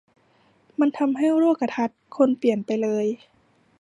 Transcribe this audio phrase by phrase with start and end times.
[0.79, 3.05] มันทำให้โลกทัศน์คนเปลี่ยนไปเลย